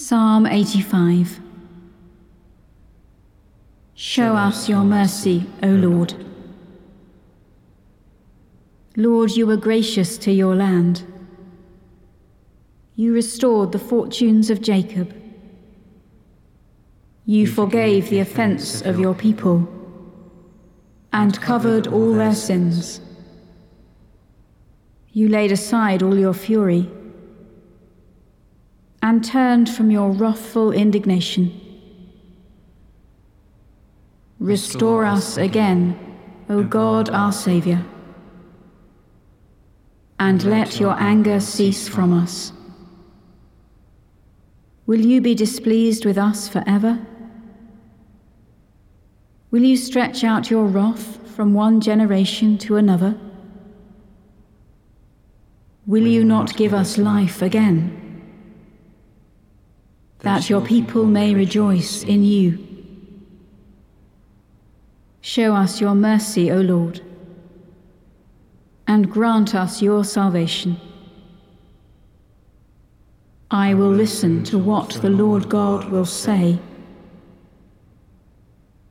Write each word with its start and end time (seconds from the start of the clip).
Psalm 0.00 0.46
85 0.46 1.40
Show 3.96 4.36
us 4.36 4.68
your 4.68 4.84
mercy, 4.84 5.44
O 5.60 5.66
Lord. 5.66 6.14
Lord, 8.94 9.32
you 9.32 9.44
were 9.44 9.56
gracious 9.56 10.16
to 10.18 10.30
your 10.30 10.54
land. 10.54 11.02
You 12.94 13.12
restored 13.12 13.72
the 13.72 13.80
fortunes 13.80 14.50
of 14.50 14.62
Jacob. 14.62 15.12
You 17.26 17.48
forgave 17.48 18.08
the 18.08 18.20
offense 18.20 18.80
of 18.82 19.00
your 19.00 19.16
people 19.16 19.66
and 21.12 21.40
covered 21.40 21.88
all 21.88 22.12
their 22.14 22.36
sins. 22.36 23.00
You 25.10 25.28
laid 25.28 25.50
aside 25.50 26.04
all 26.04 26.16
your 26.16 26.34
fury 26.34 26.88
and 29.02 29.24
turned 29.24 29.68
from 29.68 29.90
your 29.90 30.10
wrathful 30.10 30.72
indignation. 30.72 31.60
Restore 34.38 35.04
us 35.04 35.36
again, 35.36 35.98
O 36.48 36.62
God 36.62 37.10
our 37.10 37.32
Saviour, 37.32 37.84
and 40.18 40.42
let 40.44 40.80
your 40.80 40.94
anger 40.98 41.40
cease 41.40 41.88
from 41.88 42.12
us. 42.12 42.52
Will 44.86 45.00
you 45.00 45.20
be 45.20 45.34
displeased 45.34 46.04
with 46.04 46.16
us 46.16 46.48
forever? 46.48 46.98
Will 49.50 49.62
you 49.62 49.76
stretch 49.76 50.24
out 50.24 50.50
your 50.50 50.66
wrath 50.66 51.18
from 51.34 51.52
one 51.52 51.80
generation 51.80 52.58
to 52.58 52.76
another? 52.76 53.18
Will 55.86 56.06
you 56.06 56.24
not 56.24 56.56
give 56.56 56.74
us 56.74 56.98
life 56.98 57.42
again? 57.42 58.07
That 60.20 60.50
your 60.50 60.60
people 60.60 61.04
may 61.04 61.34
rejoice 61.34 62.02
in 62.02 62.24
you. 62.24 62.64
Show 65.20 65.54
us 65.54 65.80
your 65.80 65.94
mercy, 65.94 66.50
O 66.50 66.60
Lord, 66.60 67.00
and 68.86 69.10
grant 69.10 69.54
us 69.54 69.82
your 69.82 70.04
salvation. 70.04 70.80
I 73.50 73.74
will 73.74 73.90
listen 73.90 74.44
to 74.44 74.58
what 74.58 74.90
the 74.90 75.10
Lord 75.10 75.48
God 75.48 75.90
will 75.90 76.04
say 76.04 76.58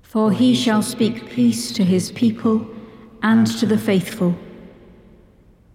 for 0.08 0.32
he 0.32 0.56
shall 0.56 0.82
speak 0.82 1.30
peace 1.30 1.72
to 1.74 1.84
his 1.84 2.12
people 2.14 2.66
and 3.22 3.46
to 3.46 3.66
the 3.66 3.78
faithful, 3.78 4.36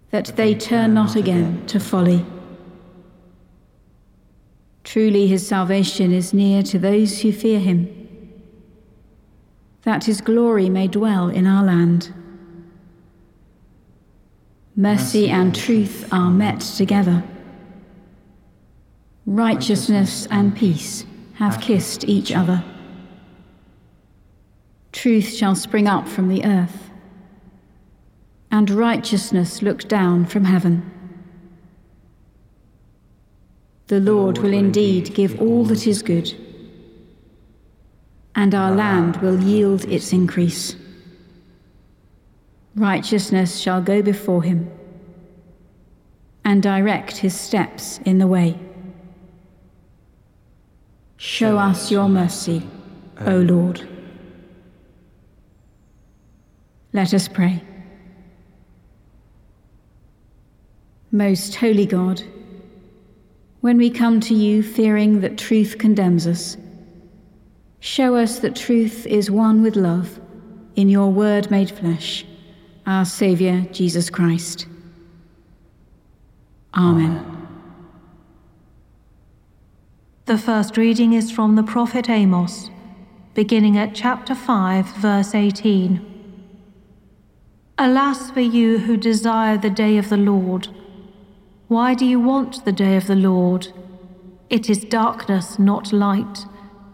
that 0.09 0.35
they 0.35 0.55
turn 0.55 0.93
not 0.93 1.15
again 1.15 1.63
to 1.67 1.79
folly. 1.79 2.25
Truly 4.93 5.25
his 5.25 5.47
salvation 5.47 6.13
is 6.13 6.35
near 6.35 6.61
to 6.61 6.77
those 6.77 7.21
who 7.21 7.31
fear 7.31 7.59
him, 7.59 7.89
that 9.81 10.03
his 10.03 10.21
glory 10.21 10.69
may 10.69 10.87
dwell 10.87 11.29
in 11.29 11.47
our 11.47 11.63
land. 11.63 12.13
Mercy 14.75 15.31
and 15.31 15.55
truth 15.55 16.07
are 16.11 16.29
met 16.29 16.59
together. 16.59 17.23
Righteousness 19.25 20.27
and 20.29 20.55
peace 20.55 21.07
have 21.37 21.59
kissed 21.59 22.03
each 22.03 22.31
other. 22.31 22.63
Truth 24.91 25.33
shall 25.33 25.55
spring 25.55 25.87
up 25.87 26.07
from 26.07 26.27
the 26.27 26.45
earth, 26.45 26.91
and 28.51 28.69
righteousness 28.69 29.63
look 29.63 29.87
down 29.87 30.27
from 30.27 30.45
heaven. 30.45 30.91
The 33.87 33.99
Lord 33.99 34.37
will 34.37 34.53
indeed 34.53 35.13
give 35.13 35.41
all 35.41 35.65
that 35.65 35.85
is 35.85 36.01
good, 36.01 36.33
and 38.35 38.55
our 38.55 38.71
ah. 38.71 38.75
land 38.75 39.17
will 39.17 39.41
yield 39.41 39.85
its 39.85 40.13
increase. 40.13 40.75
Righteousness 42.75 43.59
shall 43.59 43.81
go 43.81 44.01
before 44.01 44.41
him, 44.41 44.71
and 46.45 46.63
direct 46.63 47.17
his 47.17 47.39
steps 47.39 47.99
in 48.05 48.19
the 48.19 48.27
way. 48.27 48.57
Show 51.17 51.57
us 51.57 51.91
your 51.91 52.09
mercy, 52.09 52.67
O 53.21 53.37
Lord. 53.37 53.87
Let 56.93 57.13
us 57.13 57.27
pray. 57.27 57.63
Most 61.11 61.55
holy 61.55 61.85
God, 61.85 62.23
when 63.63 63.77
we 63.77 63.89
come 63.89 64.19
to 64.19 64.33
you 64.33 64.61
fearing 64.61 65.21
that 65.21 65.37
truth 65.37 65.77
condemns 65.77 66.27
us, 66.27 66.57
show 67.79 68.13
us 68.13 68.39
that 68.39 68.57
truth 68.57 69.05
is 69.05 69.31
one 69.31 69.63
with 69.63 69.77
love 69.77 70.19
in 70.75 70.89
your 70.89 71.09
word 71.09 71.49
made 71.49 71.71
flesh, 71.71 72.25
our 72.85 73.05
Saviour 73.05 73.61
Jesus 73.71 74.09
Christ. 74.09 74.67
Amen. 76.73 77.47
The 80.25 80.37
first 80.37 80.75
reading 80.75 81.13
is 81.13 81.31
from 81.31 81.55
the 81.55 81.63
prophet 81.63 82.09
Amos, 82.09 82.69
beginning 83.33 83.77
at 83.77 83.95
chapter 83.95 84.35
5, 84.35 84.87
verse 84.97 85.33
18. 85.33 86.01
Alas 87.77 88.29
for 88.29 88.41
you 88.41 88.79
who 88.79 88.97
desire 88.97 89.57
the 89.57 89.69
day 89.69 89.97
of 89.97 90.09
the 90.09 90.17
Lord. 90.17 90.67
Why 91.73 91.95
do 91.95 92.05
you 92.05 92.19
want 92.19 92.65
the 92.65 92.71
day 92.71 92.95
of 92.97 93.07
the 93.07 93.15
Lord? 93.15 93.69
It 94.47 94.69
is 94.69 94.85
darkness, 94.85 95.57
not 95.57 95.91
light, 95.91 96.45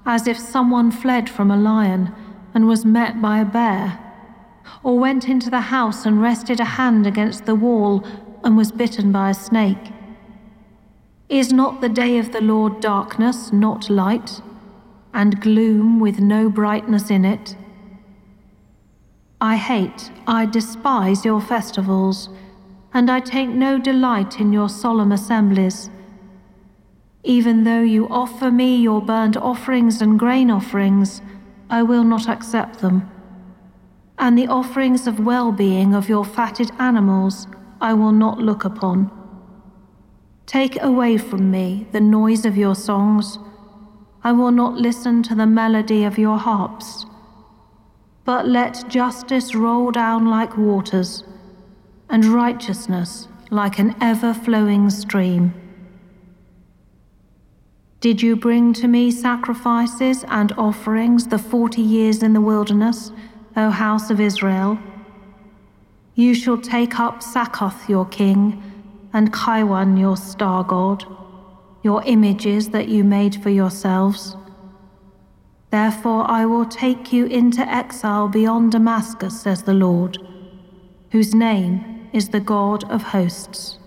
as 0.05 0.25
if 0.25 0.39
someone 0.39 0.89
fled 0.89 1.29
from 1.29 1.51
a 1.51 1.57
lion 1.57 2.13
and 2.53 2.65
was 2.65 2.85
met 2.85 3.21
by 3.21 3.39
a 3.39 3.45
bear, 3.59 3.99
or 4.81 4.97
went 4.97 5.27
into 5.27 5.49
the 5.49 5.67
house 5.75 6.05
and 6.05 6.21
rested 6.21 6.61
a 6.61 6.75
hand 6.79 7.05
against 7.05 7.45
the 7.45 7.55
wall 7.55 8.05
and 8.45 8.55
was 8.55 8.71
bitten 8.71 9.11
by 9.11 9.31
a 9.31 9.33
snake. 9.33 9.91
Is 11.27 11.51
not 11.51 11.81
the 11.81 11.89
day 11.89 12.17
of 12.17 12.31
the 12.31 12.39
Lord 12.39 12.79
darkness, 12.79 13.51
not 13.51 13.89
light, 13.89 14.41
and 15.13 15.41
gloom 15.41 15.99
with 15.99 16.21
no 16.21 16.49
brightness 16.49 17.09
in 17.09 17.25
it? 17.25 17.57
I 19.41 19.57
hate, 19.57 20.09
I 20.25 20.45
despise 20.45 21.25
your 21.25 21.41
festivals, 21.41 22.29
and 22.93 23.09
I 23.09 23.19
take 23.19 23.49
no 23.49 23.77
delight 23.77 24.39
in 24.39 24.51
your 24.51 24.69
solemn 24.69 25.11
assemblies. 25.11 25.89
Even 27.23 27.63
though 27.63 27.81
you 27.81 28.07
offer 28.09 28.49
me 28.49 28.75
your 28.75 29.01
burnt 29.01 29.37
offerings 29.37 30.01
and 30.01 30.17
grain 30.17 30.49
offerings, 30.49 31.21
I 31.69 31.83
will 31.83 32.03
not 32.03 32.27
accept 32.27 32.79
them. 32.79 33.09
And 34.17 34.37
the 34.37 34.47
offerings 34.47 35.07
of 35.07 35.25
well 35.25 35.51
being 35.51 35.93
of 35.93 36.09
your 36.09 36.25
fatted 36.25 36.71
animals 36.79 37.47
I 37.81 37.93
will 37.93 38.11
not 38.11 38.39
look 38.39 38.65
upon. 38.65 39.11
Take 40.45 40.81
away 40.81 41.17
from 41.17 41.51
me 41.51 41.87
the 41.91 42.01
noise 42.01 42.45
of 42.45 42.57
your 42.57 42.75
songs. 42.75 43.37
I 44.23 44.31
will 44.31 44.51
not 44.51 44.75
listen 44.75 45.23
to 45.23 45.35
the 45.35 45.45
melody 45.45 46.03
of 46.03 46.17
your 46.17 46.37
harps 46.37 47.05
but 48.29 48.47
let 48.47 48.87
justice 48.87 49.55
roll 49.55 49.89
down 49.89 50.27
like 50.27 50.55
waters, 50.55 51.23
and 52.09 52.25
righteousness 52.25 53.27
like 53.51 53.79
an 53.79 53.95
ever 54.01 54.33
flowing 54.33 54.89
stream. 54.89 55.53
Did 57.99 58.21
you 58.21 58.35
bring 58.35 58.73
to 58.73 58.87
me 58.87 59.11
sacrifices 59.11 60.23
and 60.29 60.53
offerings 60.53 61.27
the 61.27 61.37
forty 61.37 61.81
years 61.81 62.23
in 62.23 62.33
the 62.33 62.41
wilderness, 62.41 63.11
O 63.57 63.69
house 63.69 64.09
of 64.09 64.19
Israel? 64.19 64.79
You 66.15 66.33
shall 66.33 66.57
take 66.57 66.99
up 66.99 67.21
Sakkuth 67.21 67.89
your 67.89 68.05
king, 68.05 68.63
and 69.13 69.33
Kaiwan 69.33 69.97
your 69.97 70.15
star 70.15 70.63
god, 70.63 71.05
your 71.83 72.03
images 72.05 72.69
that 72.69 72.87
you 72.87 73.03
made 73.03 73.41
for 73.41 73.49
yourselves. 73.49 74.35
Therefore 75.71 76.29
I 76.29 76.45
will 76.45 76.65
take 76.65 77.11
you 77.11 77.25
into 77.25 77.61
exile 77.61 78.27
beyond 78.27 78.71
Damascus, 78.71 79.41
says 79.41 79.63
the 79.63 79.73
Lord, 79.73 80.17
whose 81.11 81.35
name 81.35 81.98
is 82.13 82.29
the 82.29 82.39
God 82.39 82.89
of 82.91 83.03
hosts. 83.03 83.77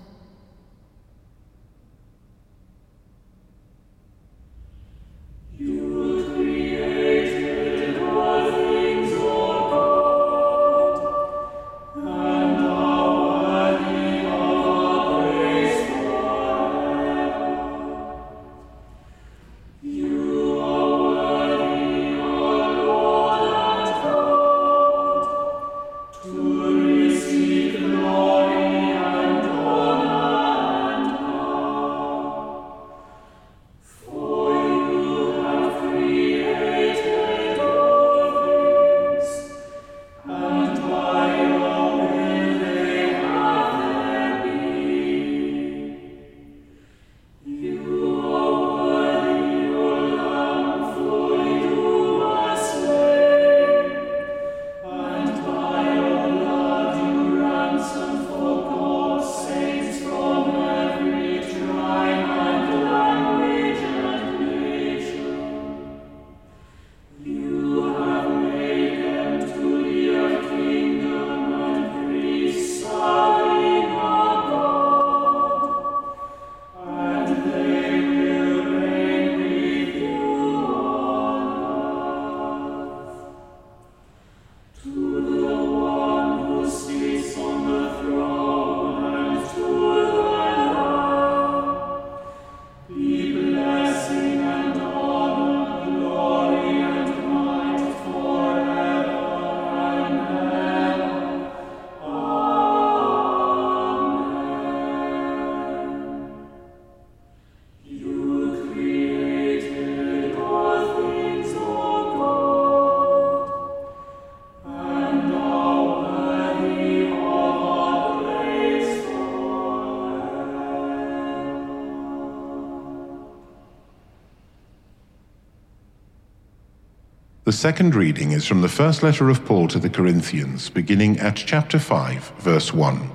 The 127.53 127.59
second 127.59 127.95
reading 127.95 128.33
is 128.33 128.47
from 128.47 128.63
the 128.63 128.67
first 128.67 129.03
letter 129.03 129.29
of 129.29 129.45
Paul 129.45 129.69
to 129.69 129.79
the 129.79 129.91
Corinthians, 129.91 130.71
beginning 130.71 131.19
at 131.21 131.37
chapter 131.37 131.79
5, 131.79 132.33
verse 132.39 132.73
1. 132.73 133.11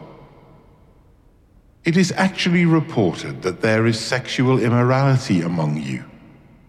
It 1.84 1.98
is 1.98 2.12
actually 2.12 2.66
reported 2.66 3.42
that 3.42 3.62
there 3.62 3.88
is 3.88 4.00
sexual 4.00 4.60
immorality 4.60 5.42
among 5.42 5.82
you, 5.82 6.06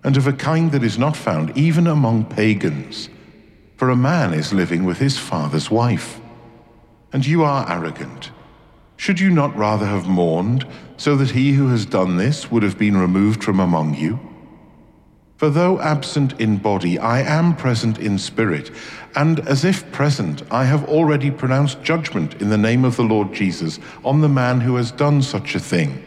and 0.02 0.16
of 0.16 0.26
a 0.26 0.32
kind 0.32 0.72
that 0.72 0.82
is 0.82 0.96
not 0.96 1.14
found 1.14 1.54
even 1.58 1.86
among 1.86 2.24
pagans, 2.24 3.10
for 3.76 3.90
a 3.90 3.96
man 3.96 4.32
is 4.32 4.54
living 4.54 4.84
with 4.84 4.96
his 4.96 5.18
father's 5.18 5.70
wife. 5.70 6.22
And 7.12 7.26
you 7.26 7.44
are 7.44 7.70
arrogant. 7.70 8.30
Should 8.96 9.20
you 9.20 9.28
not 9.28 9.54
rather 9.54 9.84
have 9.84 10.08
mourned, 10.08 10.66
so 10.96 11.16
that 11.16 11.32
he 11.32 11.52
who 11.52 11.68
has 11.68 11.84
done 11.84 12.16
this 12.16 12.50
would 12.50 12.62
have 12.62 12.78
been 12.78 12.96
removed 12.96 13.44
from 13.44 13.60
among 13.60 13.94
you? 13.94 14.18
For 15.38 15.50
though 15.50 15.80
absent 15.80 16.40
in 16.40 16.56
body, 16.56 16.98
I 16.98 17.20
am 17.20 17.54
present 17.54 17.98
in 17.98 18.18
spirit, 18.18 18.72
and 19.14 19.38
as 19.48 19.64
if 19.64 19.90
present, 19.92 20.42
I 20.50 20.64
have 20.64 20.88
already 20.88 21.30
pronounced 21.30 21.80
judgment 21.80 22.42
in 22.42 22.50
the 22.50 22.58
name 22.58 22.84
of 22.84 22.96
the 22.96 23.04
Lord 23.04 23.32
Jesus 23.32 23.78
on 24.04 24.20
the 24.20 24.28
man 24.28 24.60
who 24.60 24.74
has 24.74 24.90
done 24.90 25.22
such 25.22 25.54
a 25.54 25.60
thing. 25.60 26.04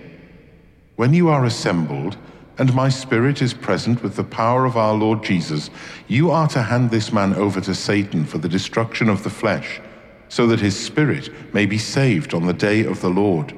When 0.98 1.14
you 1.14 1.30
are 1.30 1.46
assembled, 1.46 2.18
and 2.58 2.76
my 2.76 2.90
spirit 2.90 3.42
is 3.42 3.54
present 3.54 4.04
with 4.04 4.18
the 4.18 4.26
power 4.26 4.66
of 4.66 4.76
our 4.76 4.94
Lord 4.94 5.24
Jesus, 5.24 5.70
you 6.10 6.30
are 6.30 6.50
to 6.50 6.62
hand 6.62 6.92
this 6.92 7.14
man 7.14 7.34
over 7.36 7.62
to 7.62 7.74
Satan 7.74 8.26
for 8.26 8.38
the 8.38 8.50
destruction 8.50 9.08
of 9.08 9.24
the 9.24 9.30
flesh, 9.30 9.80
so 10.28 10.46
that 10.48 10.60
his 10.60 10.78
spirit 10.78 11.54
may 11.54 11.66
be 11.66 11.78
saved 11.78 12.34
on 12.34 12.48
the 12.48 12.54
day 12.54 12.84
of 12.84 13.00
the 13.00 13.10
Lord. 13.10 13.58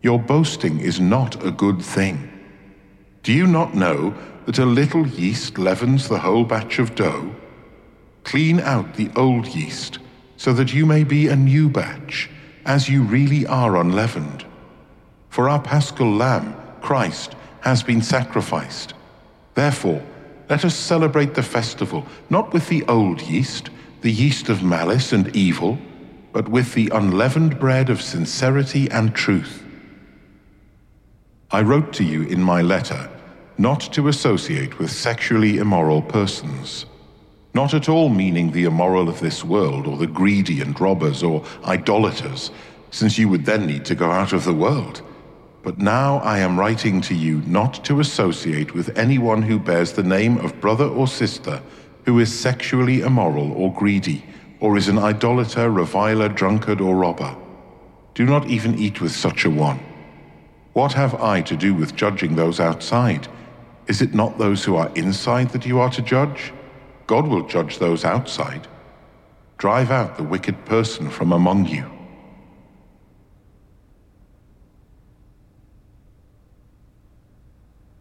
Your 0.00 0.18
boasting 0.18 0.80
is 0.80 0.98
not 0.98 1.44
a 1.44 1.50
good 1.50 1.82
thing. 1.82 2.31
Do 3.22 3.32
you 3.32 3.46
not 3.46 3.72
know 3.72 4.14
that 4.46 4.58
a 4.58 4.66
little 4.66 5.06
yeast 5.06 5.56
leavens 5.56 6.08
the 6.08 6.18
whole 6.18 6.44
batch 6.44 6.80
of 6.80 6.96
dough? 6.96 7.32
Clean 8.24 8.58
out 8.58 8.94
the 8.94 9.10
old 9.14 9.46
yeast, 9.46 10.00
so 10.36 10.52
that 10.54 10.74
you 10.74 10.84
may 10.84 11.04
be 11.04 11.28
a 11.28 11.36
new 11.36 11.68
batch, 11.68 12.28
as 12.66 12.88
you 12.88 13.02
really 13.02 13.46
are 13.46 13.76
unleavened. 13.76 14.44
For 15.28 15.48
our 15.48 15.62
paschal 15.62 16.10
lamb, 16.10 16.56
Christ, 16.80 17.36
has 17.60 17.84
been 17.84 18.02
sacrificed. 18.02 18.94
Therefore, 19.54 20.02
let 20.50 20.64
us 20.64 20.74
celebrate 20.74 21.34
the 21.34 21.44
festival 21.44 22.04
not 22.28 22.52
with 22.52 22.68
the 22.68 22.84
old 22.88 23.22
yeast, 23.22 23.70
the 24.00 24.10
yeast 24.10 24.48
of 24.48 24.64
malice 24.64 25.12
and 25.12 25.34
evil, 25.36 25.78
but 26.32 26.48
with 26.48 26.74
the 26.74 26.90
unleavened 26.92 27.60
bread 27.60 27.88
of 27.88 28.02
sincerity 28.02 28.90
and 28.90 29.14
truth. 29.14 29.62
I 31.52 31.62
wrote 31.62 31.92
to 31.94 32.04
you 32.04 32.22
in 32.22 32.42
my 32.42 32.62
letter 32.62 33.10
not 33.58 33.80
to 33.92 34.08
associate 34.08 34.78
with 34.78 34.90
sexually 34.90 35.58
immoral 35.58 36.02
persons. 36.02 36.86
Not 37.54 37.74
at 37.74 37.88
all 37.88 38.08
meaning 38.08 38.50
the 38.50 38.64
immoral 38.64 39.08
of 39.08 39.20
this 39.20 39.44
world, 39.44 39.86
or 39.86 39.96
the 39.96 40.06
greedy 40.06 40.60
and 40.60 40.78
robbers, 40.80 41.22
or 41.22 41.44
idolaters, 41.64 42.50
since 42.90 43.18
you 43.18 43.28
would 43.28 43.44
then 43.44 43.66
need 43.66 43.84
to 43.84 43.94
go 43.94 44.10
out 44.10 44.32
of 44.32 44.44
the 44.44 44.54
world. 44.54 45.02
But 45.62 45.78
now 45.78 46.18
I 46.18 46.38
am 46.38 46.58
writing 46.58 47.00
to 47.02 47.14
you 47.14 47.42
not 47.46 47.84
to 47.84 48.00
associate 48.00 48.74
with 48.74 48.96
anyone 48.98 49.42
who 49.42 49.58
bears 49.58 49.92
the 49.92 50.02
name 50.02 50.38
of 50.38 50.60
brother 50.60 50.86
or 50.86 51.06
sister 51.06 51.62
who 52.04 52.18
is 52.18 52.36
sexually 52.36 53.00
immoral 53.00 53.52
or 53.52 53.72
greedy, 53.72 54.24
or 54.60 54.76
is 54.76 54.88
an 54.88 54.98
idolater, 54.98 55.70
reviler, 55.70 56.28
drunkard, 56.28 56.80
or 56.80 56.96
robber. 56.96 57.36
Do 58.14 58.24
not 58.24 58.46
even 58.46 58.78
eat 58.78 59.00
with 59.00 59.12
such 59.12 59.44
a 59.44 59.50
one. 59.50 59.80
What 60.72 60.92
have 60.94 61.14
I 61.14 61.42
to 61.42 61.56
do 61.56 61.74
with 61.74 61.94
judging 61.94 62.34
those 62.34 62.58
outside? 62.58 63.28
Is 63.88 64.00
it 64.00 64.14
not 64.14 64.38
those 64.38 64.64
who 64.64 64.76
are 64.76 64.90
inside 64.94 65.50
that 65.50 65.66
you 65.66 65.80
are 65.80 65.90
to 65.90 66.02
judge? 66.02 66.52
God 67.06 67.26
will 67.26 67.46
judge 67.46 67.78
those 67.78 68.04
outside. 68.04 68.68
Drive 69.58 69.90
out 69.90 70.16
the 70.16 70.22
wicked 70.22 70.64
person 70.64 71.10
from 71.10 71.32
among 71.32 71.66
you. 71.66 71.90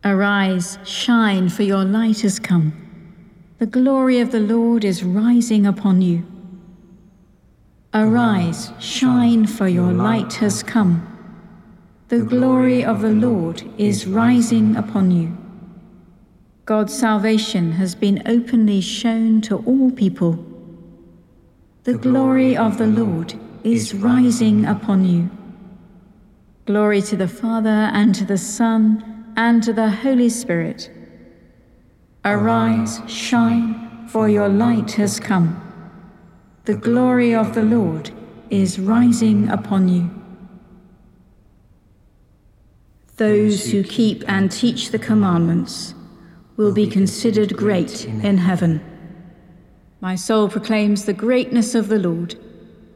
Arise, 0.04 0.80
shine, 0.84 1.50
for 1.50 1.64
your 1.64 1.84
light 1.84 2.22
has 2.22 2.40
come. 2.40 2.74
The 3.60 3.68
glory 3.68 4.20
of 4.20 4.32
the 4.32 4.40
Lord 4.40 4.84
is 4.84 5.04
rising 5.04 5.68
upon 5.68 6.02
you. 6.02 6.26
Arise, 7.94 8.72
shine, 8.80 9.46
for 9.46 9.68
your 9.68 9.92
light 9.92 10.34
has 10.36 10.64
come. 10.64 11.08
The 12.08 12.22
glory 12.22 12.84
of 12.84 13.02
the 13.02 13.12
Lord 13.12 13.64
is 13.78 14.08
rising 14.08 14.76
upon 14.76 15.12
you. 15.12 15.38
God's 16.72 16.98
salvation 16.98 17.74
has 17.74 17.96
been 17.96 18.24
openly 18.26 18.80
shown 18.80 19.42
to 19.42 19.58
all 19.58 19.92
people. 19.92 20.40
The 21.84 21.96
glory 21.96 22.56
of 22.56 22.78
the 22.78 22.88
Lord 22.88 23.34
is 23.66 23.94
rising 23.94 24.66
upon 24.66 25.04
you. 25.04 25.30
Glory 26.66 27.02
to 27.02 27.18
the 27.18 27.28
Father, 27.28 27.92
and 27.92 28.16
to 28.16 28.24
the 28.24 28.38
Son, 28.38 29.34
and 29.36 29.62
to 29.64 29.74
the 29.74 29.90
Holy 29.90 30.30
Spirit. 30.30 30.90
Arise, 32.24 33.02
shine, 33.06 34.08
for 34.08 34.30
your 34.30 34.48
light 34.48 34.94
has 34.94 35.20
come. 35.20 35.60
The 36.64 36.76
glory 36.76 37.36
of 37.36 37.54
the 37.54 37.64
Lord 37.64 38.12
is 38.50 38.80
rising 38.80 39.50
upon 39.50 39.90
you. 39.90 40.10
Those 43.18 43.72
who 43.72 43.84
keep 43.84 44.24
and 44.26 44.50
teach 44.50 44.92
the 44.92 45.00
commandments 45.00 45.96
will 46.58 46.74
be 46.74 46.88
considered 46.88 47.56
great 47.56 48.06
in 48.06 48.38
heaven. 48.38 48.82
My 50.02 50.16
soul 50.16 50.50
proclaims 50.50 51.06
the 51.06 51.14
greatness 51.14 51.76
of 51.76 51.88
the 51.88 52.00
Lord. 52.00 52.36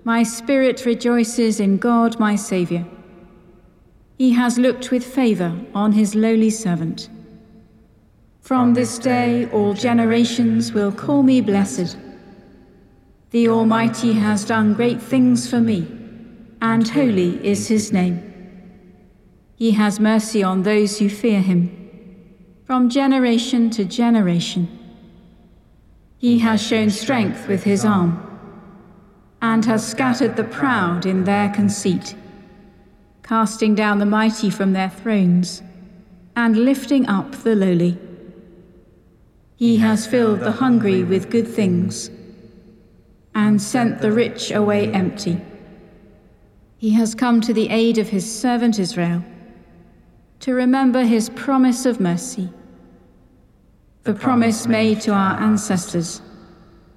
My 0.03 0.23
spirit 0.23 0.85
rejoices 0.85 1.59
in 1.59 1.77
God 1.77 2.19
my 2.19 2.35
Saviour. 2.35 2.85
He 4.17 4.31
has 4.33 4.57
looked 4.57 4.91
with 4.91 5.05
favour 5.05 5.59
on 5.73 5.91
his 5.91 6.15
lowly 6.15 6.49
servant. 6.49 7.09
From 8.41 8.73
this 8.73 8.97
day 8.97 9.49
all 9.51 9.73
generations 9.73 10.71
will 10.73 10.91
call 10.91 11.23
me 11.23 11.41
blessed. 11.41 11.97
The 13.31 13.49
Almighty 13.49 14.13
has 14.13 14.45
done 14.45 14.73
great 14.73 15.01
things 15.01 15.49
for 15.49 15.59
me, 15.59 15.87
and 16.61 16.87
holy 16.87 17.45
is 17.45 17.67
his 17.67 17.91
name. 17.91 18.21
He 19.55 19.71
has 19.71 19.99
mercy 19.99 20.43
on 20.43 20.63
those 20.63 20.99
who 20.99 21.09
fear 21.09 21.41
him 21.41 21.84
from 22.65 22.89
generation 22.89 23.69
to 23.69 23.85
generation. 23.85 24.67
He 26.17 26.39
has 26.39 26.65
shown 26.65 26.89
strength 26.89 27.47
with 27.47 27.63
his 27.63 27.85
arm, 27.85 28.19
and 29.41 29.63
has 29.65 29.87
scattered 29.87 30.35
the 30.35 30.43
proud 30.43 31.05
in 31.05 31.25
their 31.25 31.49
conceit, 31.49 32.15
casting 33.21 33.75
down 33.75 33.99
the 33.99 34.05
mighty 34.05 34.49
from 34.49 34.73
their 34.73 34.89
thrones, 34.89 35.61
and 36.35 36.57
lifting 36.57 37.05
up 37.07 37.31
the 37.43 37.55
lowly. 37.55 37.99
He 39.55 39.77
has 39.77 40.07
filled 40.07 40.39
the 40.39 40.51
hungry 40.51 41.03
with 41.03 41.29
good 41.29 41.47
things, 41.47 42.09
and 43.35 43.61
sent 43.61 44.01
the 44.01 44.11
rich 44.11 44.49
away 44.49 44.91
empty. 44.91 45.39
He 46.77 46.89
has 46.91 47.13
come 47.13 47.41
to 47.41 47.53
the 47.53 47.69
aid 47.69 47.99
of 47.99 48.09
his 48.09 48.25
servant 48.39 48.79
Israel 48.79 49.23
to 50.39 50.53
remember 50.53 51.03
his 51.03 51.29
promise 51.29 51.85
of 51.85 51.99
mercy, 51.99 52.49
the 54.03 54.13
promise 54.13 54.67
made 54.67 55.01
to 55.01 55.11
our 55.11 55.39
ancestors, 55.39 56.21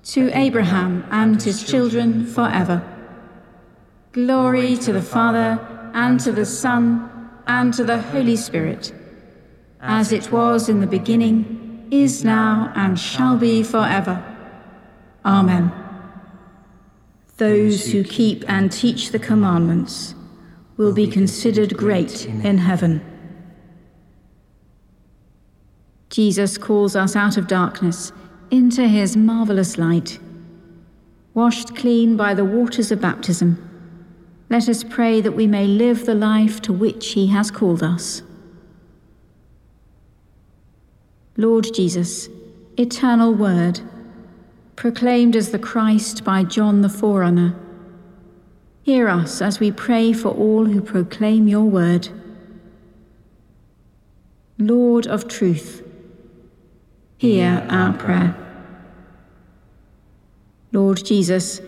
to 0.02 0.30
Abraham 0.36 1.04
and 1.10 1.42
his 1.42 1.62
children 1.62 2.26
forever. 2.26 2.82
Glory 4.12 4.76
to 4.76 4.92
the 4.92 5.02
Father, 5.02 5.58
and 5.94 6.20
to 6.20 6.32
the 6.32 6.44
Son, 6.44 7.10
and 7.46 7.72
to 7.74 7.84
the 7.84 8.00
Holy 8.00 8.36
Spirit, 8.36 8.92
as 9.80 10.12
it 10.12 10.30
was 10.30 10.68
in 10.68 10.80
the 10.80 10.86
beginning, 10.86 11.88
is 11.90 12.24
now, 12.24 12.72
and 12.74 12.98
shall 12.98 13.36
be 13.38 13.62
forever. 13.62 14.22
Amen. 15.24 15.72
Those 17.38 17.92
who 17.92 18.02
keep 18.02 18.44
and 18.48 18.70
teach 18.70 19.10
the 19.10 19.18
commandments 19.18 20.14
will 20.76 20.92
be 20.92 21.06
considered 21.06 21.76
great 21.76 22.26
in 22.26 22.58
heaven. 22.58 23.00
Jesus 26.10 26.56
calls 26.56 26.96
us 26.96 27.14
out 27.14 27.36
of 27.36 27.46
darkness 27.46 28.12
into 28.50 28.88
his 28.88 29.16
marvelous 29.16 29.76
light. 29.78 30.18
Washed 31.34 31.76
clean 31.76 32.16
by 32.16 32.34
the 32.34 32.44
waters 32.44 32.90
of 32.90 33.00
baptism, 33.00 33.64
let 34.50 34.68
us 34.68 34.82
pray 34.82 35.20
that 35.20 35.32
we 35.32 35.46
may 35.46 35.66
live 35.66 36.06
the 36.06 36.14
life 36.14 36.62
to 36.62 36.72
which 36.72 37.08
he 37.08 37.26
has 37.26 37.50
called 37.50 37.82
us. 37.82 38.22
Lord 41.36 41.68
Jesus, 41.74 42.28
eternal 42.78 43.34
Word, 43.34 43.80
proclaimed 44.74 45.36
as 45.36 45.50
the 45.50 45.58
Christ 45.58 46.24
by 46.24 46.44
John 46.44 46.80
the 46.80 46.88
Forerunner, 46.88 47.54
hear 48.82 49.08
us 49.08 49.42
as 49.42 49.60
we 49.60 49.70
pray 49.70 50.12
for 50.12 50.30
all 50.30 50.64
who 50.64 50.80
proclaim 50.80 51.46
your 51.46 51.64
word. 51.64 52.08
Lord 54.56 55.06
of 55.06 55.28
truth, 55.28 55.87
Hear 57.18 57.66
our 57.68 57.92
prayer. 57.94 58.36
Lord 60.70 61.04
Jesus, 61.04 61.60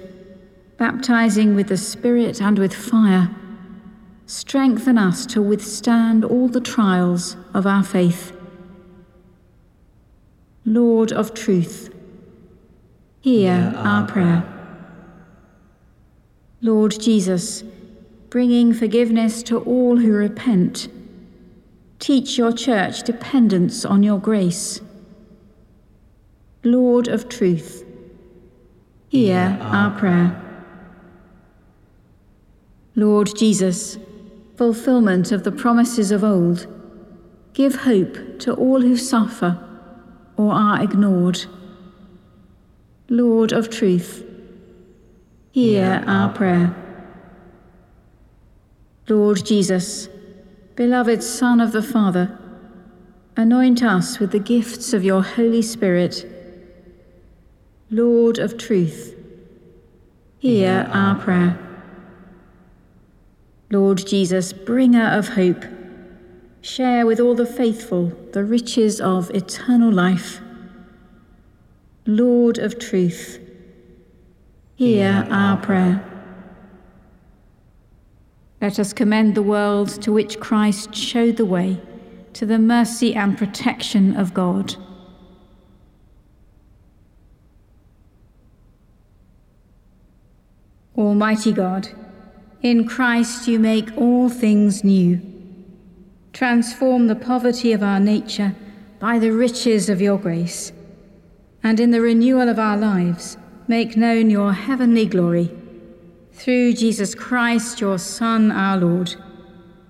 baptizing 0.79 1.57
with 1.57 1.67
the 1.67 1.77
Spirit 1.77 2.41
and 2.41 2.57
with 2.57 2.73
fire, 2.73 3.35
strengthen 4.27 4.97
us 4.97 5.27
to 5.27 5.43
withstand 5.43 6.25
all 6.25 6.47
the 6.47 6.61
trials 6.61 7.37
of 7.53 7.67
our 7.67 7.83
faith. 7.83 8.33
Lord 10.65 11.11
of 11.11 11.35
truth, 11.35 11.93
hear 13.21 13.73
our 13.75 14.07
prayer. 14.07 14.45
Lord 16.61 16.93
Jesus, 17.01 17.65
bringing 18.29 18.73
forgiveness 18.73 19.43
to 19.45 19.59
all 19.59 19.97
who 19.97 20.13
repent, 20.13 20.87
teach 21.99 22.39
your 22.39 22.53
church 22.53 23.03
dependence 23.03 23.85
on 23.85 24.05
your 24.05 24.21
grace. 24.21 24.81
Lord 26.63 27.09
of 27.09 27.31
truth, 27.31 27.87
hear 29.09 29.57
our 29.63 29.99
prayer. 29.99 30.39
Lord 32.95 33.35
Jesus, 33.35 33.97
fulfillment 34.57 35.33
of 35.33 35.43
the 35.45 35.53
promises 35.53 36.11
of 36.11 36.23
old, 36.23 36.67
give 37.55 37.77
hope 37.77 38.39
to 38.41 38.53
all 38.53 38.83
who 38.83 38.99
suffer 38.99 39.59
or 40.37 40.53
are 40.53 40.83
ignored. 40.83 41.47
Lord 43.09 43.53
of 43.53 43.71
truth, 43.71 44.23
hear 45.53 46.05
our 46.07 46.31
prayer. 46.31 46.77
Lord 49.09 49.47
Jesus, 49.47 50.11
beloved 50.77 51.23
Son 51.23 51.59
of 51.59 51.73
the 51.73 51.83
Father, 51.83 52.39
anoint 53.35 53.83
us 53.83 54.19
with 54.19 54.33
the 54.33 54.39
gifts 54.39 54.93
of 54.93 55.03
your 55.03 55.23
Holy 55.23 55.63
Spirit. 55.63 56.40
Lord 57.93 58.39
of 58.39 58.57
truth, 58.57 59.17
hear 60.39 60.89
our 60.93 61.17
prayer. 61.17 61.59
Lord 63.69 64.07
Jesus, 64.07 64.53
bringer 64.53 65.07
of 65.07 65.31
hope, 65.31 65.65
share 66.61 67.05
with 67.05 67.19
all 67.19 67.35
the 67.35 67.45
faithful 67.45 68.13
the 68.33 68.45
riches 68.45 69.01
of 69.01 69.29
eternal 69.31 69.91
life. 69.91 70.41
Lord 72.07 72.59
of 72.59 72.79
truth, 72.79 73.41
hear 74.77 75.27
our 75.29 75.57
prayer. 75.57 76.05
Let 78.61 78.79
us 78.79 78.93
commend 78.93 79.35
the 79.35 79.43
world 79.43 79.89
to 80.03 80.13
which 80.13 80.39
Christ 80.39 80.95
showed 80.95 81.39
the 81.39 81.45
way 81.45 81.81
to 82.35 82.47
the 82.47 82.61
mercy 82.61 83.17
and 83.17 83.37
protection 83.37 84.17
of 84.17 84.33
God. 84.33 84.77
Almighty 91.01 91.51
God, 91.51 91.89
in 92.63 92.87
Christ 92.87 93.49
you 93.49 93.59
make 93.59 93.97
all 93.97 94.29
things 94.29 94.85
new. 94.85 95.21
Transform 96.35 97.07
the 97.07 97.17
poverty 97.17 97.73
of 97.73 97.83
our 97.83 97.99
nature 97.99 98.55
by 98.99 99.19
the 99.19 99.31
riches 99.31 99.89
of 99.89 100.03
your 100.03 100.19
grace, 100.19 100.73
and 101.63 101.81
in 101.81 101.91
the 101.91 102.03
renewal 102.03 102.51
of 102.51 102.59
our 102.59 102.77
lives, 102.77 103.39
make 103.67 103.97
known 103.97 104.29
your 104.29 104.53
heavenly 104.53 105.07
glory. 105.07 105.51
Through 106.33 106.75
Jesus 106.75 107.15
Christ, 107.15 107.81
your 107.81 107.99
Son, 107.99 108.53
our 108.53 108.77
Lord, 108.77 109.15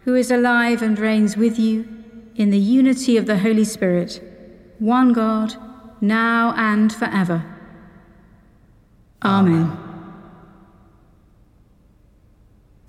who 0.03 0.15
is 0.15 0.31
alive 0.31 0.81
and 0.81 0.99
reigns 0.99 1.37
with 1.37 1.59
you 1.59 1.89
in 2.37 2.51
the 2.51 2.59
unity 2.59 3.17
of 3.17 3.27
the 3.27 3.39
Holy 3.39 3.65
Spirit, 3.65 4.23
one 4.79 5.13
God, 5.13 5.57
now 6.01 6.55
and 6.57 6.93
forever. 6.93 7.45
Amen. 9.23 9.90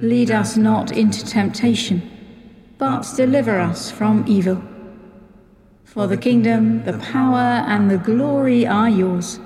Lead 0.00 0.30
us 0.30 0.56
not 0.56 0.92
into 0.92 1.24
temptation, 1.26 2.00
but 2.78 3.06
deliver 3.16 3.60
us 3.60 3.90
from 3.90 4.24
evil. 4.26 4.62
For 5.84 6.06
the 6.06 6.16
kingdom, 6.16 6.84
the 6.84 6.96
power, 6.98 7.64
and 7.66 7.90
the 7.90 7.98
glory 7.98 8.66
are 8.66 8.88
yours, 8.88 9.38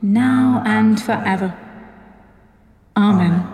now 0.00 0.62
and 0.64 1.00
forever. 1.02 1.54
Amen. 2.96 3.49